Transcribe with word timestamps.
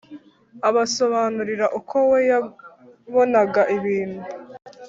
abasobanurira 0.69 1.65
uko 1.79 1.95
we 2.09 2.19
yabonaga 2.29 3.61
ibintu. 3.77 4.21